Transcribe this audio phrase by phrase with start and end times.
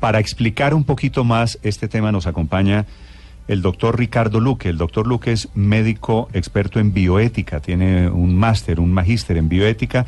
[0.00, 2.86] Para explicar un poquito más este tema nos acompaña
[3.48, 4.68] el doctor Ricardo Luque.
[4.68, 10.06] El doctor Luque es médico experto en bioética, tiene un máster, un magíster en bioética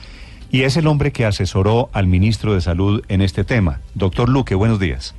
[0.51, 3.81] y es el hombre que asesoró al ministro de Salud en este tema.
[3.95, 5.15] Doctor Luque, buenos días.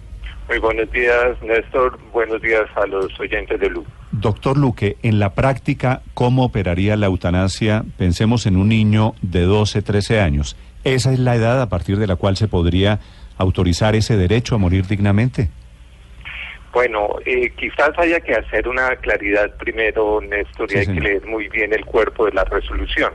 [0.47, 1.97] Muy buenos días, Néstor.
[2.12, 3.85] Buenos días a los oyentes de Lu.
[4.12, 7.85] Doctor Luque, en la práctica, ¿cómo operaría la eutanasia?
[7.97, 10.58] Pensemos en un niño de 12, 13 años.
[10.83, 12.99] ¿Esa es la edad a partir de la cual se podría
[13.42, 15.49] autorizar ese derecho a morir dignamente?
[16.73, 21.50] Bueno, eh, quizás haya que hacer una claridad primero, Néstor, y hay que leer muy
[21.50, 23.14] bien el cuerpo de la resolución.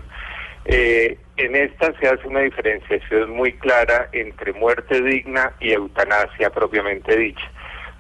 [0.67, 7.17] Eh, en esta se hace una diferenciación muy clara entre muerte digna y eutanasia propiamente
[7.17, 7.51] dicha.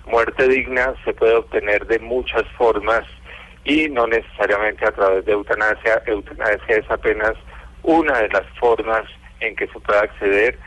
[0.07, 3.05] Muerte digna se puede obtener de muchas formas
[3.65, 6.03] y no necesariamente a través de eutanasia.
[6.07, 7.35] Eutanasia es apenas
[7.83, 9.05] una de las formas
[9.41, 10.59] en que se puede acceder.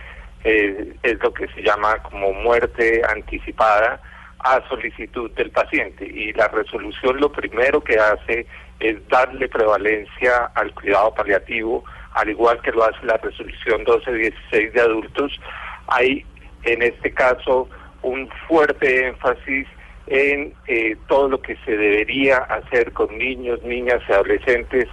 [0.44, 4.02] Eh, es lo que se llama como muerte anticipada
[4.40, 8.46] a solicitud del paciente y la resolución lo primero que hace
[8.80, 14.82] es darle prevalencia al cuidado paliativo, al igual que lo hace la resolución 1216 de
[14.82, 15.40] adultos.
[15.88, 16.26] Hay
[16.64, 17.68] en este caso
[18.02, 19.68] un fuerte énfasis
[20.08, 24.88] en eh, todo lo que se debería hacer con niños, niñas y adolescentes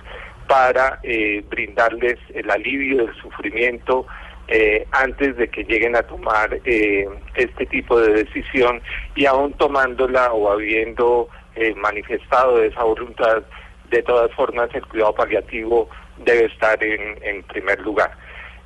[0.49, 4.07] para eh, brindarles el alivio del sufrimiento
[4.49, 8.81] eh, antes de que lleguen a tomar este tipo de decisión
[9.15, 11.29] y aún tomándola o habiendo
[11.77, 13.43] manifestado esa voluntad,
[13.91, 15.89] de todas formas el cuidado paliativo
[16.19, 18.11] debe estar en, en primer lugar.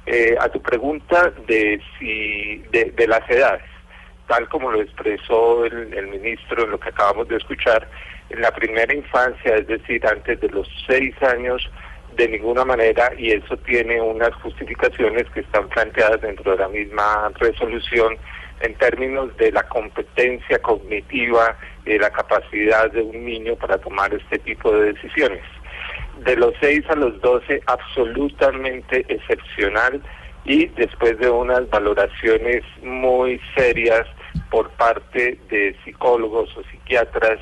[0.06, 3.62] Eh, a tu pregunta de si de, las edades,
[4.26, 7.86] tal como lo expresó el, el, ministro en lo que acabamos de escuchar,
[8.30, 11.68] en la primera infancia, es decir, antes de los seis años,
[12.20, 17.30] de ninguna manera, y eso tiene unas justificaciones que están planteadas dentro de la misma
[17.36, 18.18] resolución
[18.60, 24.12] en términos de la competencia cognitiva y de la capacidad de un niño para tomar
[24.12, 25.42] este tipo de decisiones.
[26.22, 30.02] De los 6 a los 12 absolutamente excepcional
[30.44, 34.06] y después de unas valoraciones muy serias
[34.50, 37.40] por parte de psicólogos o psiquiatras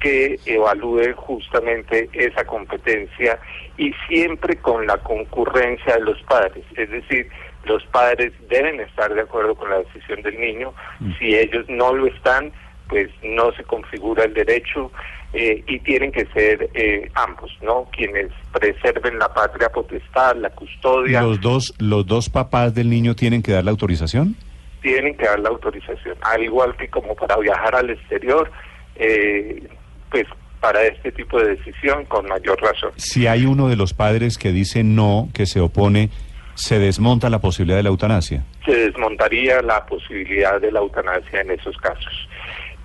[0.00, 3.38] que evalúen justamente esa competencia
[3.80, 7.30] y siempre con la concurrencia de los padres, es decir,
[7.64, 11.12] los padres deben estar de acuerdo con la decisión del niño, mm.
[11.18, 12.52] si ellos no lo están,
[12.90, 14.92] pues no se configura el derecho
[15.32, 17.88] eh, y tienen que ser eh, ambos, ¿no?
[17.90, 21.22] Quienes preserven la patria potestad, la custodia.
[21.22, 24.36] ¿Los dos, ¿Los dos papás del niño tienen que dar la autorización?
[24.82, 28.50] Tienen que dar la autorización, al igual que como para viajar al exterior,
[28.96, 29.66] eh,
[30.10, 30.26] pues
[30.60, 32.92] para este tipo de decisión con mayor razón.
[32.96, 36.10] Si hay uno de los padres que dice no, que se opone,
[36.54, 38.44] ¿se desmonta la posibilidad de la eutanasia?
[38.64, 42.28] Se desmontaría la posibilidad de la eutanasia en esos casos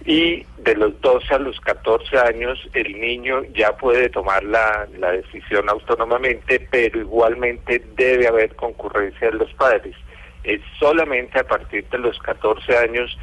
[0.05, 5.11] y de los 12 a los 14 años el niño ya puede tomar la, la,
[5.11, 9.95] decisión autónomamente, pero igualmente debe haber concurrencia de los padres.
[10.43, 13.17] Es solamente a partir de los 14 años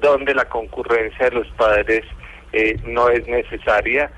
[0.00, 2.04] donde la concurrencia de los padres
[2.52, 4.10] eh, no es necesaria.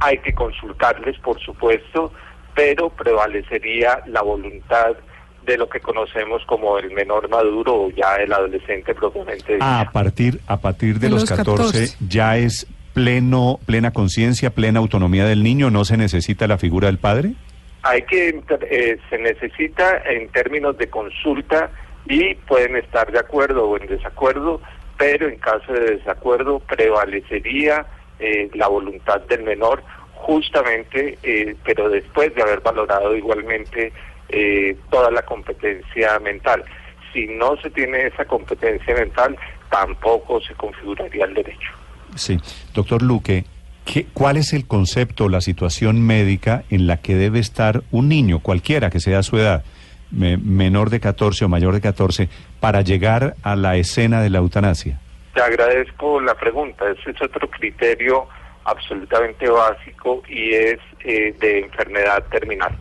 [0.00, 2.12] Hay que consultarles, por supuesto,
[2.54, 4.96] pero prevalecería la voluntad
[5.44, 9.58] de lo que conocemos como el menor maduro o ya el adolescente propiamente.
[9.60, 15.26] Ah, a partir a partir de, los, 14, ya es pleno plena conciencia, plena autonomía
[15.26, 17.34] del niño, no se necesita la figura del padre?
[17.82, 21.70] Hay que eh, se necesita en términos de consulta
[22.06, 24.60] y pueden estar de acuerdo o en desacuerdo,
[24.96, 27.86] pero en caso de desacuerdo prevalecería
[28.18, 29.82] eh, la voluntad del menor
[30.14, 33.92] justamente, eh, pero después de haber valorado igualmente
[34.28, 36.64] eh, toda la competencia mental.
[37.12, 39.36] Si no se tiene esa competencia mental,
[39.70, 41.72] tampoco se configuraría el derecho.
[42.14, 42.38] Sí,
[42.74, 43.44] doctor Luque,
[43.84, 48.40] ¿qué, ¿cuál es el concepto, la situación médica en la que debe estar un niño,
[48.40, 49.64] cualquiera que sea su edad,
[50.10, 52.28] menor de 14 o mayor de 14,
[52.60, 55.00] para llegar a la escena de la eutanasia?
[55.34, 56.84] Te agradezco la pregunta.
[56.90, 58.26] Ese es otro criterio
[58.64, 62.76] absolutamente básico y es eh, de enfermedad terminal.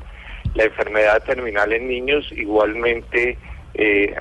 [0.55, 3.37] La enfermedad terminal en niños igualmente
[3.73, 4.15] eh,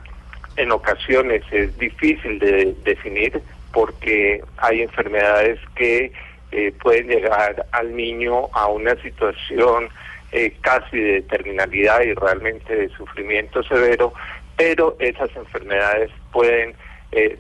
[0.56, 3.40] en ocasiones es difícil de definir
[3.72, 6.12] porque hay enfermedades que
[6.54, 9.88] eh, pueden llegar al niño a una situación
[10.32, 14.12] eh, casi de terminalidad y realmente de sufrimiento severo,
[14.56, 16.74] pero esas enfermedades pueden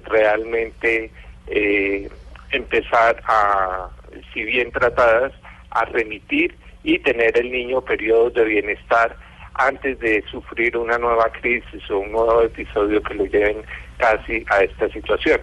[0.04, 1.10] realmente
[2.52, 3.88] empezar a,
[4.32, 5.32] si bien tratadas,
[5.70, 9.16] a remitir y tener el niño periodos de bienestar
[9.54, 13.62] antes de sufrir una nueva crisis o un nuevo episodio que lo lleven
[13.98, 15.40] casi a esta situación.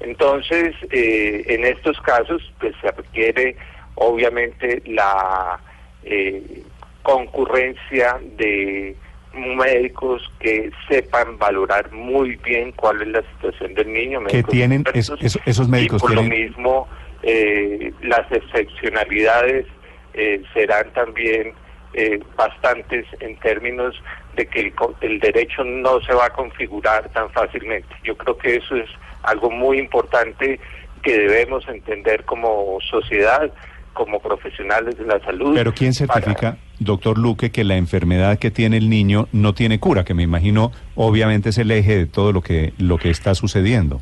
[0.00, 3.56] Entonces, eh, en estos casos, pues se requiere
[3.94, 5.60] obviamente la
[6.02, 6.62] eh,
[7.02, 8.96] concurrencia de
[9.34, 14.24] médicos que sepan valorar muy bien cuál es la situación del niño.
[14.26, 16.02] Que tienen esos médicos.
[16.02, 16.88] Y por lo mismo,
[17.22, 19.66] eh, las excepcionalidades
[20.14, 21.52] eh, serán también
[21.94, 23.94] eh, bastantes en términos
[24.36, 27.94] de que el, derecho no se va a configurar tan fácilmente.
[28.02, 28.90] Yo creo que eso es
[29.24, 30.58] algo muy importante
[31.02, 33.52] que debemos entender como sociedad,
[33.92, 35.54] como profesionales de la salud.
[35.54, 40.04] Pero ¿quién certifica, doctor Luque, que la enfermedad que tiene el niño no tiene cura?
[40.04, 44.00] Que me imagino, obviamente, es el eje de todo lo que, lo que está sucediendo.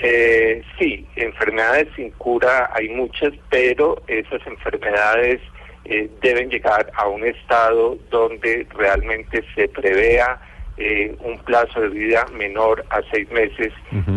[0.00, 5.40] Eh, sí, enfermedades sin cura hay muchas, pero esas enfermedades
[5.84, 10.40] eh, deben llegar a un estado donde realmente se prevea
[10.78, 13.72] eh, un plazo de vida menor a seis meses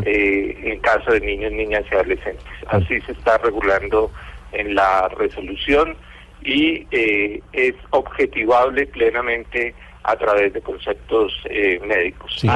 [0.06, 2.46] eh, en caso de niños, niñas y adolescentes.
[2.68, 4.12] Así se está regulando
[4.52, 5.96] en la resolución
[6.44, 12.34] y es objetivable plenamente a través de conceptos eh, médicos.
[12.38, 12.48] Sí,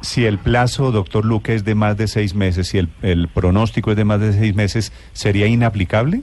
[0.00, 3.90] Si el plazo, doctor Luque, es de más de seis meses, si el, el pronóstico
[3.90, 6.22] es de más de seis meses, ¿sería inaplicable?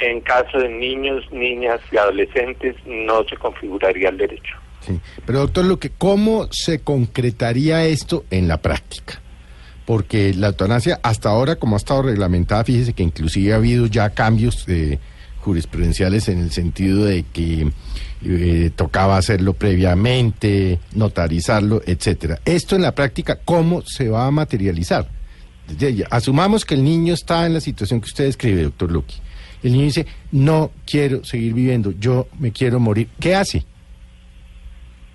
[0.00, 4.56] En caso de niños, niñas y adolescentes, no se configuraría el derecho.
[4.80, 9.20] Sí, pero doctor Luque, ¿cómo se concretaría esto en la práctica?
[9.84, 14.10] Porque la eutanasia hasta ahora, como ha estado reglamentada, fíjese que inclusive ha habido ya
[14.10, 14.98] cambios de
[15.40, 17.72] jurisprudenciales en el sentido de que
[18.24, 22.40] eh, tocaba hacerlo previamente, notarizarlo, etcétera.
[22.44, 25.08] Esto en la práctica, ¿cómo se va a materializar?
[26.10, 29.16] Asumamos que el niño está en la situación que usted describe, doctor Lucky.
[29.62, 33.08] El niño dice, no quiero seguir viviendo, yo me quiero morir.
[33.20, 33.64] ¿Qué hace?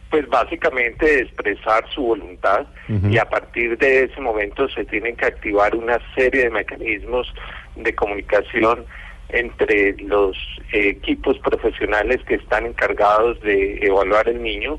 [0.09, 2.67] Pues básicamente expresar su voluntad
[3.09, 7.33] y a partir de ese momento se tienen que activar una serie de mecanismos
[7.75, 8.85] de comunicación
[9.29, 10.37] entre los
[10.71, 14.77] equipos profesionales que están encargados de evaluar el niño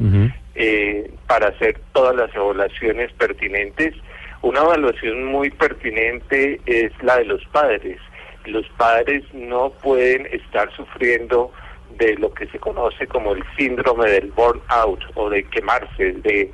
[0.54, 3.94] eh, para hacer todas las evaluaciones pertinentes.
[4.42, 7.98] Una evaluación muy pertinente es la de los padres.
[8.46, 11.52] Los padres no pueden estar sufriendo
[11.98, 16.50] de lo que se conoce como el síndrome del burnout o de quemarse, de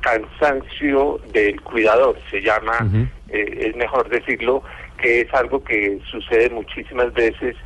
[0.00, 2.78] cansancio del cuidador, se llama,
[3.28, 4.62] eh, es mejor decirlo,
[4.98, 7.56] que es algo que sucede muchísimas veces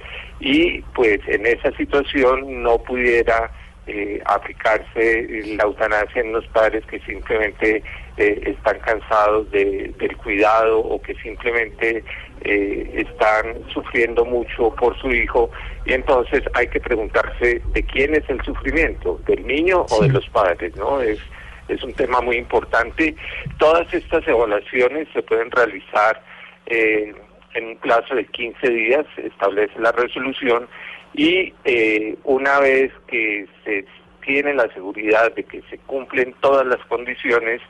[0.40, 3.50] y pues en esa situación no pudiera
[3.86, 7.82] eh, aplicarse la eutanasia en los padres que simplemente
[8.16, 12.04] eh, están cansados de, del cuidado o que simplemente
[12.42, 15.50] eh, están sufriendo mucho por su hijo
[15.84, 20.28] y entonces hay que preguntarse de quién es el sufrimiento, del niño o de los
[20.28, 21.00] padres, ¿no?
[21.00, 21.20] Es,
[21.68, 23.14] es un tema muy importante.
[23.58, 26.22] Todas estas evaluaciones se pueden realizar
[26.66, 27.14] eh,
[27.54, 30.68] en un plazo de 15 días, establece la resolución,
[31.14, 33.84] y eh, una vez que se
[34.24, 37.60] tiene la seguridad de que se cumplen todas las condiciones,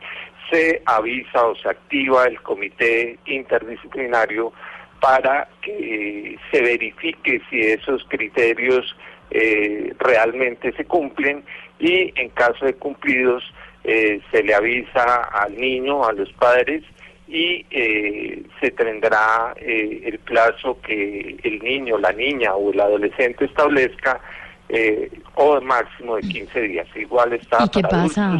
[0.50, 4.53] se avisa o se activa el comité interdisciplinario
[5.00, 8.97] para que se verifique si esos criterios
[9.31, 11.44] eh, realmente se cumplen
[11.79, 13.43] y en caso de cumplidos
[13.83, 16.85] se le avisa al niño, a los padres,
[17.33, 23.46] y eh, se tendrá eh, el plazo que el niño, la niña o el adolescente
[23.46, 24.20] establezca
[24.69, 26.87] eh, o máximo de 15 días.
[26.94, 28.39] Igual está ¿Y qué pasa?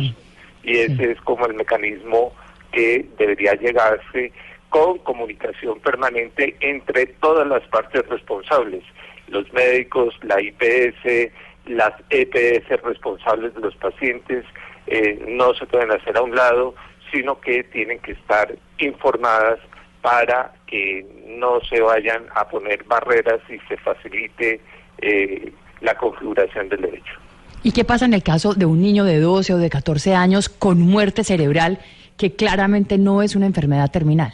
[0.62, 2.33] Y ese es como el mecanismo
[2.73, 4.33] que debería llegarse
[4.71, 8.83] con comunicación permanente entre todas las partes responsables,
[9.28, 11.31] los médicos, la IPS,
[11.66, 14.45] las EPS responsables de los pacientes,
[14.87, 16.75] eh, no se pueden hacer a un lado,
[17.12, 19.61] sino que tienen que estar informadas
[20.00, 24.61] para que no se vayan a poner barreras y se facilite
[24.99, 27.21] eh, la configuración del derecho.
[27.64, 30.49] ¿Y qué pasa en el caso de un niño de 12 o de 14 años
[30.49, 31.78] con muerte cerebral
[32.19, 34.33] que claramente no es una enfermedad terminal?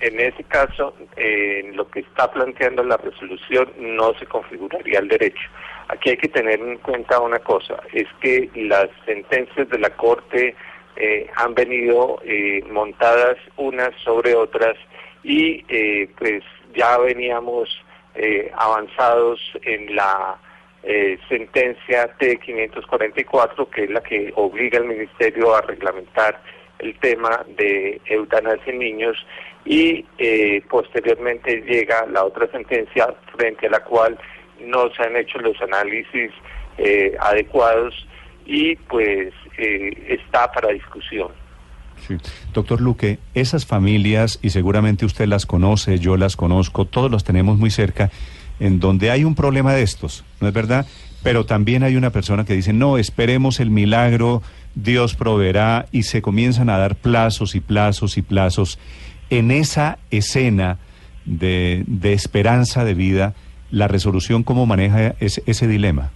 [0.00, 5.48] En ese caso, en lo que está planteando la resolución no se configuraría el derecho.
[5.88, 10.54] Aquí hay que tener en cuenta una cosa, es que las sentencias de la Corte
[10.96, 14.76] eh, han venido eh, montadas unas sobre otras
[15.22, 16.42] y eh, pues
[16.74, 17.68] ya veníamos
[18.56, 20.36] avanzados en la
[21.28, 26.40] sentencia T544 que es la que obliga al ministerio a reglamentar
[26.78, 29.16] el tema de eutanasia en niños
[29.66, 30.02] y
[30.70, 34.18] posteriormente llega la otra sentencia frente a la cual
[34.60, 36.32] no se han hecho los análisis
[37.20, 37.94] adecuados
[38.50, 41.28] y pues eh, está para discusión.
[41.96, 42.16] Sí.
[42.52, 47.58] Doctor Luque, esas familias, y seguramente usted las conoce, yo las conozco, todos los tenemos
[47.58, 48.10] muy cerca,
[48.60, 50.86] en donde hay un problema de estos, ¿no es verdad?
[51.22, 54.42] Pero también hay una persona que dice, no, esperemos el milagro,
[54.74, 58.78] Dios proveerá, y se comienzan a dar plazos y plazos y plazos.
[59.28, 60.78] En esa escena
[61.24, 63.34] de, de esperanza de vida,
[63.70, 66.10] la resolución, ¿cómo maneja ese, ese dilema?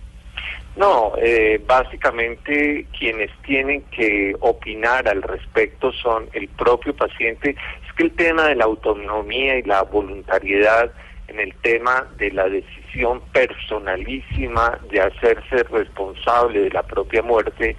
[0.76, 7.50] No, eh, básicamente quienes tienen que opinar al respecto son el propio paciente.
[7.50, 10.90] Es que el tema de la autonomía y la voluntariedad
[11.34, 17.76] en el tema de la decisión personalísima de hacerse responsable de la propia muerte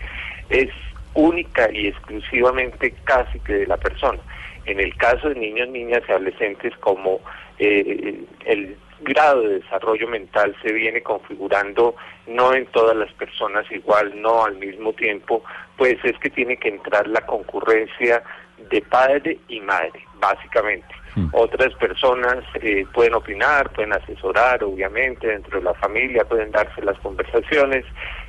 [0.50, 0.70] es
[1.14, 4.20] única y exclusivamente casi que de la persona.
[4.66, 7.22] En el caso de niños, niñas y adolescentes, como
[7.60, 11.96] eh, el grado de desarrollo mental se viene configurando
[12.28, 15.44] no en todas las personas igual, no al mismo tiempo,
[15.78, 18.22] pues es que tiene que entrar la concurrencia
[18.70, 21.05] de padre y madre, básicamente.
[21.16, 21.30] Hmm.
[21.32, 26.98] Otras personas eh, pueden opinar, pueden asesorar, obviamente, dentro de la familia pueden darse las
[27.00, 27.86] conversaciones,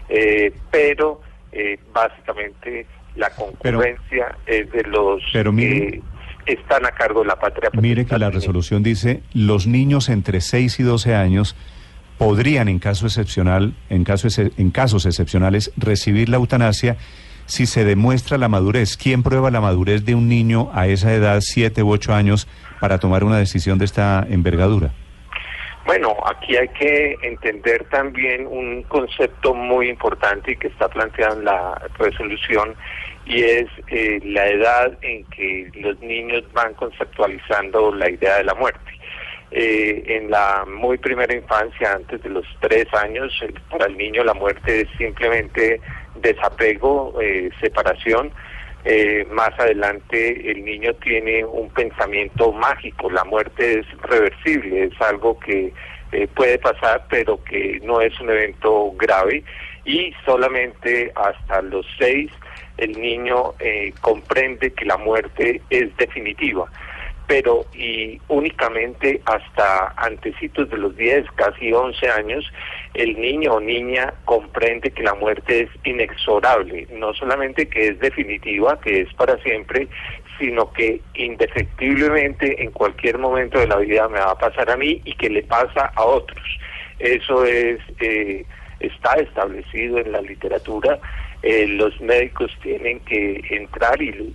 [0.09, 1.21] eh, pero
[1.53, 6.01] eh, básicamente la concurrencia es de los que
[6.47, 7.71] están a cargo de la patria.
[7.73, 11.57] Mire que la resolución dice, los niños entre 6 y 12 años
[12.19, 16.97] podrían, en caso excepcional, en, caso, en casos excepcionales, recibir la eutanasia
[17.47, 18.97] si se demuestra la madurez.
[18.97, 22.47] ¿Quién prueba la madurez de un niño a esa edad, 7 u 8 años,
[22.81, 24.93] para tomar una decisión de esta envergadura?
[25.87, 31.45] Bueno, aquí hay que entender también un concepto muy importante y que está planteado en
[31.45, 32.75] la resolución
[33.25, 38.55] y es eh, la edad en que los niños van conceptualizando la idea de la
[38.55, 38.96] muerte.
[39.51, 43.33] Eh, en la muy primera infancia, antes de los tres años,
[43.71, 45.81] para el niño la muerte es simplemente
[46.17, 48.33] desapego, eh, separación.
[49.31, 55.73] más adelante el niño tiene un pensamiento mágico, la muerte es reversible, es algo que
[56.35, 59.43] puede pasar pero que no es un evento grave
[59.85, 62.31] y solamente hasta los seis
[62.79, 66.71] el niño eh, comprende que la muerte es definitiva,
[67.27, 72.45] pero y únicamente hasta antecitos de los 10, casi 11 años,
[72.95, 78.81] el niño o niña comprende que la muerte es inexorable, no solamente que es definitiva,
[78.81, 79.89] que es para siempre,
[80.39, 85.01] sino que indefectiblemente en cualquier momento de la vida me va a pasar a mí
[85.05, 86.45] y que le pasa a otros.
[86.99, 88.45] Eso es eh,
[88.81, 90.99] está establecido en la literatura
[91.49, 94.35] eh, los médicos tienen que entrar y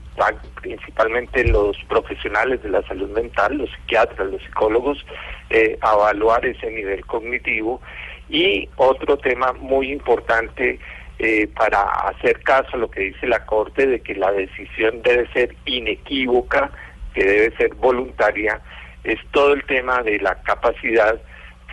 [0.62, 5.06] principalmente los profesionales de la salud mental, los psiquiatras, los psicólogos,
[5.50, 7.82] eh, evaluar ese nivel cognitivo.
[8.30, 10.80] Y otro tema muy importante
[11.20, 15.28] eh, para hacer caso a lo que dice la Corte de que la decisión debe
[15.34, 16.72] ser inequívoca,
[17.14, 18.62] que debe ser voluntaria,
[19.04, 21.22] es todo el tema de la capacidad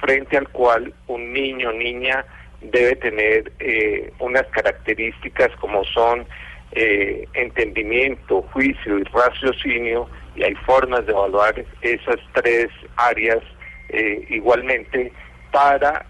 [0.00, 2.25] frente al cual un niño o niña
[2.60, 6.26] debe tener eh, unas características como son
[6.72, 13.40] eh, entendimiento, juicio y raciocinio, y hay formas de evaluar esas tres áreas
[13.88, 15.12] eh, igualmente
[15.50, 16.04] para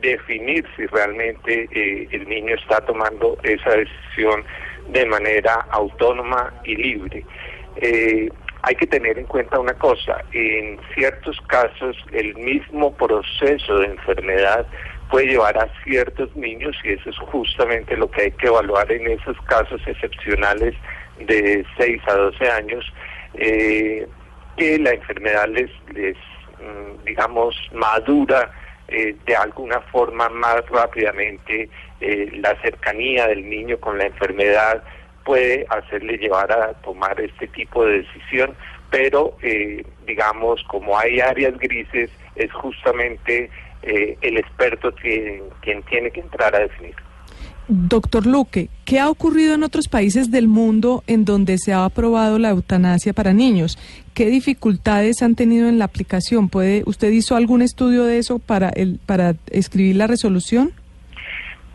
[0.00, 1.68] definir si realmente
[2.12, 4.44] el niño está tomando esa decisión
[4.88, 7.24] de manera autónoma y libre
[8.62, 14.66] hay que tener en cuenta una cosa, en ciertos casos el mismo proceso de enfermedad
[15.10, 19.06] puede llevar a ciertos niños y eso es justamente lo que hay que evaluar en
[19.10, 20.74] esos casos excepcionales
[21.18, 22.92] de 6 a 12 años,
[23.34, 24.06] eh,
[24.56, 28.50] que la enfermedad les, mm, digamos, madura
[28.88, 31.68] eh, de alguna forma más rápidamente,
[32.00, 34.82] eh, la cercanía del niño con la enfermedad,
[35.24, 38.54] puede hacerle llevar a tomar este tipo de decisión,
[38.90, 43.50] pero eh, digamos, como hay áreas grises, es justamente
[43.82, 46.94] eh, el experto quien, quien tiene que entrar a definir.
[47.72, 52.40] Doctor Luque, ¿qué ha ocurrido en otros países del mundo en donde se ha aprobado
[52.40, 53.78] la eutanasia para niños?
[54.12, 56.48] ¿Qué dificultades han tenido en la aplicación?
[56.48, 60.72] ¿Puede, ¿Usted hizo algún estudio de eso para, el, para escribir la resolución?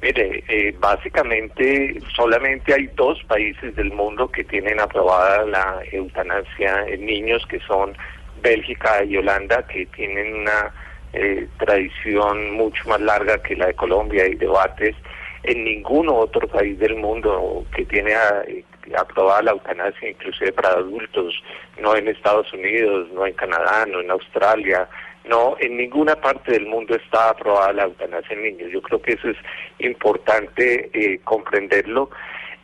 [0.05, 7.07] Mire, eh, básicamente solamente hay dos países del mundo que tienen aprobada la eutanasia en
[7.07, 7.97] niños, que son
[8.39, 10.71] Bélgica y Holanda, que tienen una
[11.11, 14.95] eh, tradición mucho más larga que la de Colombia y debates.
[15.41, 18.13] En ningún otro país del mundo que tiene
[18.45, 18.63] eh,
[18.95, 21.33] aprobada la eutanasia, inclusive para adultos,
[21.79, 24.87] no en Estados Unidos, no en Canadá, no en Australia,
[25.27, 28.71] No, en ninguna parte del mundo está aprobada la eutanasia en niños.
[28.71, 29.37] Yo creo que eso es
[29.79, 32.11] importante eh, comprenderlo.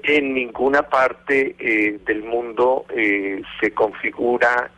[0.04, 4.72] En ninguna parte eh, del mundo eh, se configura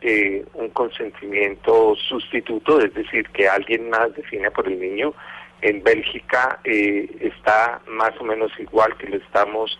[0.54, 5.14] un consentimiento sustituto, es decir, que alguien más define por el niño.
[5.60, 9.78] En Bélgica está más o menos igual que lo estamos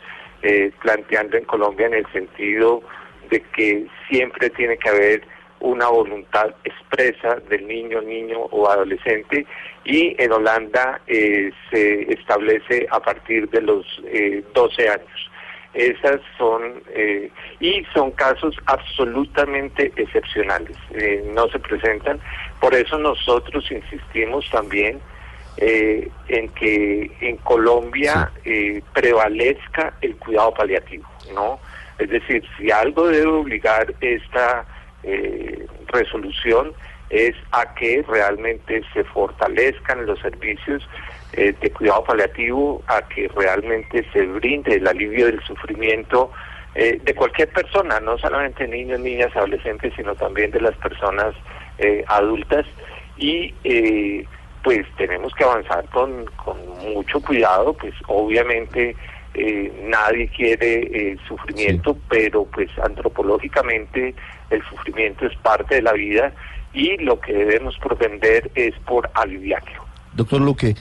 [0.83, 2.83] planteando en Colombia en el sentido
[3.31, 5.34] de que siempre tiene que haber
[5.65, 9.47] una voluntad expresa del niño, niño o adolescente
[9.85, 13.87] y en Holanda eh, se establece a partir de los
[14.55, 15.31] 12 eh, años.
[15.73, 17.31] Esas son, eh,
[17.61, 20.77] y son casos absolutamente excepcionales,
[21.35, 22.21] no se presentan.
[22.61, 25.01] Por eso nosotros insistimos también
[25.57, 28.31] en que en Colombia
[28.93, 31.59] prevalezca el cuidado paliativo, ¿no?
[31.99, 34.65] Es decir, si algo debe obligar esta
[35.05, 36.73] eh, resolución
[37.11, 40.87] es a que realmente se fortalezcan los servicios
[41.33, 46.31] eh, de cuidado paliativo, a que realmente se brinde el alivio del sufrimiento
[46.75, 51.35] eh, de cualquier persona, no solamente niños, niñas, adolescentes, sino también de las personas
[51.79, 52.67] eh, adultas.
[53.17, 53.55] Y
[54.65, 56.57] pues tenemos que avanzar con, con
[56.95, 58.97] mucho cuidado, pues obviamente
[59.85, 64.15] nadie quiere sufrimiento, pero pues antropológicamente
[64.51, 66.33] el sufrimiento es parte de la vida
[66.73, 69.85] y lo que debemos propender es por aliviarlo.
[70.15, 70.75] Doctor Luque,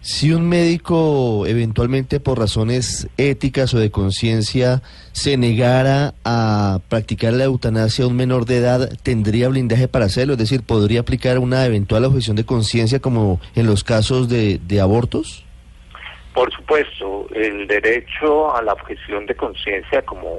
[0.00, 4.80] si un médico eventualmente por razones éticas o de conciencia
[5.12, 10.34] se negara a practicar la eutanasia a un menor de edad, ¿tendría blindaje para hacerlo?
[10.34, 14.80] Es decir, ¿podría aplicar una eventual objeción de conciencia como en los casos de, de
[14.80, 15.44] abortos?
[16.32, 20.38] Por supuesto, el derecho a la objeción de conciencia, como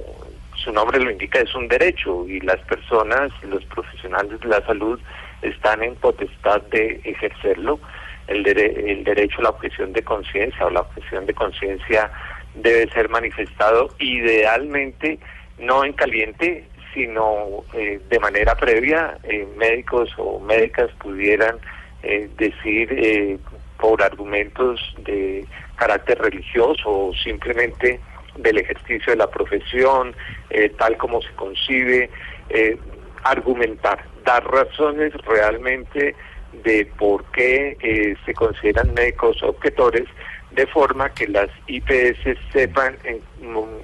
[0.70, 5.00] su nombre lo indica, es un derecho y las personas, los profesionales de la salud
[5.42, 7.80] están en potestad de ejercerlo.
[8.28, 12.12] El, el derecho a la objeción de conciencia o la objeción de conciencia
[12.54, 15.18] debe ser manifestado idealmente
[15.58, 19.18] no en caliente, sino eh, de manera previa.
[19.24, 21.58] Eh, médicos o médicas pudieran
[22.04, 23.40] eh, decir
[23.80, 28.00] por argumentos de carácter religioso o simplemente
[28.42, 30.16] del ejercicio de la profesión,
[30.50, 32.10] eh, tal como se concibe,
[32.50, 32.78] eh,
[33.24, 36.16] argumentar, dar razones realmente
[36.64, 40.08] de por qué eh, se consideran médicos objetores,
[40.52, 43.22] de forma que las IPS sepan en,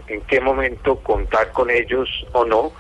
[0.08, 2.72] en qué momento contar con ellos o no,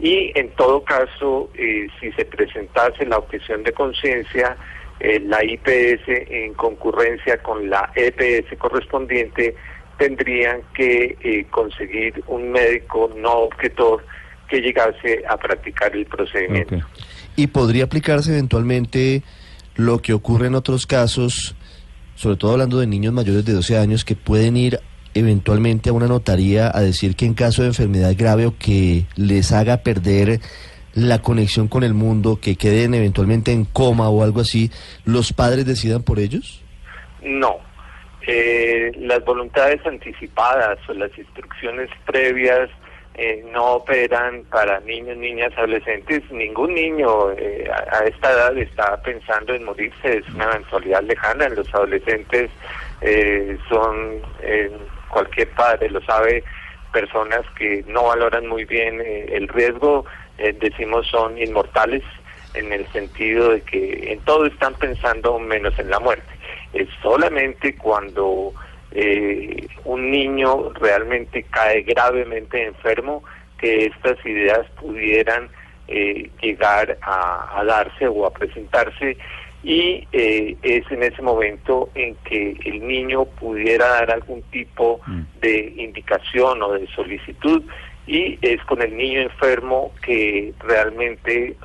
[0.00, 4.56] y en todo caso, si se presentase la objeción de conciencia,
[5.00, 9.54] la IPS en concurrencia con la EPS correspondiente
[9.98, 14.04] tendrían que eh, conseguir un médico no objetor
[14.48, 16.76] que llegase a practicar el procedimiento.
[17.34, 19.22] ¿Y podría aplicarse eventualmente
[19.74, 21.54] lo que ocurre en otros casos,
[22.14, 24.80] sobre todo hablando de niños mayores de 12 años, que pueden ir
[25.14, 29.52] eventualmente a una notaría a decir que en caso de enfermedad grave o que les
[29.52, 30.40] haga perder
[30.94, 34.70] la conexión con el mundo, que queden eventualmente en coma o algo así,
[35.04, 36.62] los padres decidan por ellos?
[37.22, 37.65] No.
[38.26, 42.68] Eh, las voluntades anticipadas o las instrucciones previas
[43.14, 46.22] eh, no operan para niños, niñas, adolescentes.
[46.30, 51.48] Ningún niño eh, a, esta edad está pensando en morirse, es una eventualidad lejana.
[51.50, 52.50] Los adolescentes
[53.68, 54.22] son,
[55.08, 56.42] cualquier padre lo sabe,
[56.92, 60.06] personas que no valoran muy bien el riesgo
[60.38, 62.02] eh, decimos son inmortales
[62.54, 66.32] en el sentido de que en todo están pensando menos en la muerte.
[66.72, 68.52] Es solamente cuando
[68.92, 73.22] eh, un niño realmente cae gravemente enfermo
[73.58, 75.48] que estas ideas pudieran
[75.88, 79.16] eh, llegar a, darse o a presentarse
[79.62, 85.22] y es en ese momento en que el niño pudiera dar algún tipo mm.
[85.40, 87.64] de indicación o de solicitud
[88.06, 91.56] y es con el niño enfermo que realmente eh,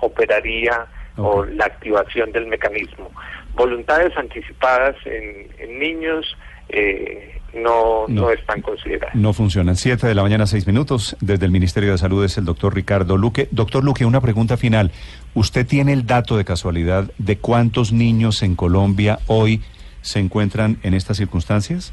[0.00, 3.10] operaría o la activación del mecanismo.
[3.54, 6.36] Voluntades anticipadas en, niños
[6.68, 9.14] eh, no, no, están consideradas.
[9.14, 9.76] No funcionan.
[9.76, 11.16] Siete de la mañana, seis minutos.
[11.20, 13.48] Desde el Ministerio de Salud es el doctor Ricardo Luque.
[13.50, 14.90] Doctor Luque, una pregunta final.
[15.34, 19.60] ¿Usted tiene el dato de casualidad de cuántos niños en Colombia hoy
[20.00, 21.92] se encuentran en estas circunstancias?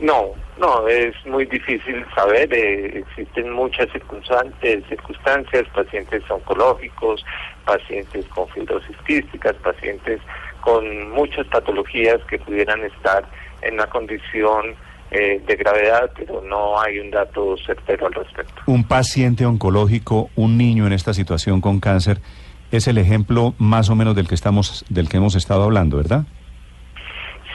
[0.00, 2.52] No, no, es muy difícil saber.
[2.52, 7.24] Eh, existen muchas circunstancias, circunstancias, pacientes oncológicos,
[7.66, 10.20] pacientes con fibrosis quísticas, pacientes
[10.62, 13.24] con muchas patologías que pudieran estar
[13.62, 14.74] en una condición
[15.10, 18.62] eh, de gravedad, pero no hay un dato certero al respecto.
[18.66, 22.18] Un paciente oncológico, un niño en esta situación con cáncer,
[22.70, 26.24] es el ejemplo más o menos del que estamos, del que hemos estado hablando, ¿verdad?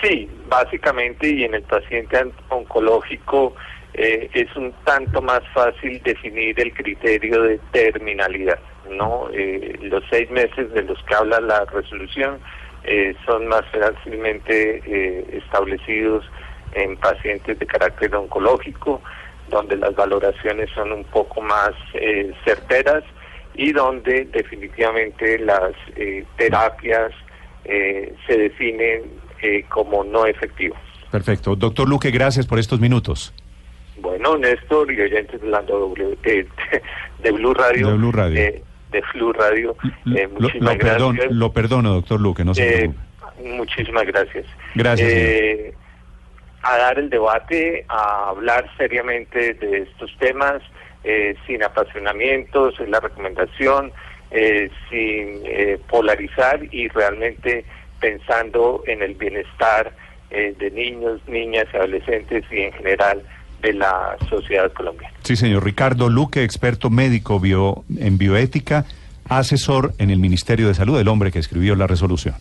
[0.03, 0.29] Sí,
[0.63, 2.17] básicamente, y en el paciente
[2.49, 3.55] oncológico
[3.93, 9.29] eh, es un tanto más fácil definir el criterio de terminalidad, ¿no?
[9.33, 12.39] Eh, los seis meses de los que habla la resolución
[12.83, 16.25] eh, son más fácilmente establecidos
[16.73, 19.01] en pacientes de carácter oncológico,
[19.49, 21.71] donde las valoraciones son un poco más
[22.43, 23.03] certeras
[23.53, 25.71] y donde definitivamente las
[26.35, 27.13] terapias
[27.63, 29.24] se definen
[29.69, 30.79] como no efectivas.
[31.11, 31.55] Perfecto.
[31.55, 33.33] Doctor Luque, gracias por estos minutos.
[33.97, 36.47] Bueno, Néstor y oyentes de, de,
[37.23, 37.87] de Blue Radio.
[37.87, 38.39] De Blue Radio.
[38.39, 39.75] Eh, de Blue Radio.
[40.15, 42.91] Eh, lo, lo, lo, perdono, doctor Luque, no se eh,
[43.43, 44.45] Muchísimas gracias.
[44.75, 45.11] Gracias.
[45.11, 45.73] Eh,
[46.63, 50.61] a dar el debate, a hablar seriamente de estos temas,
[51.03, 53.91] eh, sin apasionamientos, es la recomendación,
[54.31, 55.43] eh, sin
[55.87, 57.65] polarizar y realmente
[58.05, 59.91] pensando en el bienestar
[60.29, 63.23] de niños, niñas, adolescentes y en general
[63.63, 65.15] de la sociedad colombiana.
[65.23, 65.63] Sí, señor.
[65.63, 68.85] Ricardo Luque, experto médico bio, en bioética,
[69.27, 72.35] asesor en el Ministerio de Salud, el hombre que escribió la resolución.